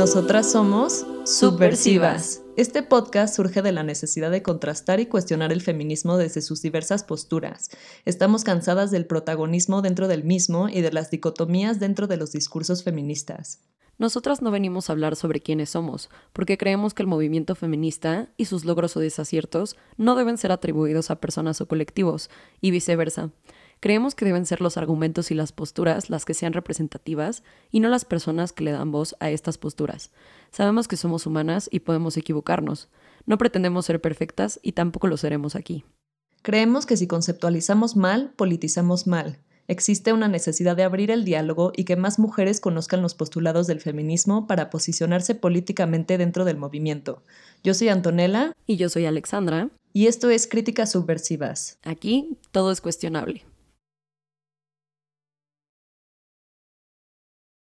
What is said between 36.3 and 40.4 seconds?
Creemos que si conceptualizamos mal, politizamos mal. Existe una